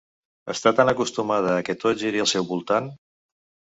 Està 0.53 0.73
tan 0.79 0.91
acostumada 0.93 1.53
a 1.59 1.61
que 1.69 1.79
tot 1.87 2.03
giri 2.03 2.27
al 2.27 2.35
seu 2.37 2.53
voltant! 2.53 2.95